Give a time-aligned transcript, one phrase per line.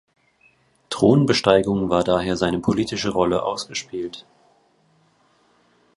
[0.89, 4.25] Thronbesteigung war daher seine politische Rolle ausgespielt.